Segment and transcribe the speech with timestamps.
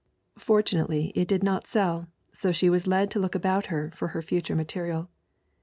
[0.39, 4.21] Fortunately it did not sell, so she was led to look about her for her
[4.23, 5.11] future material.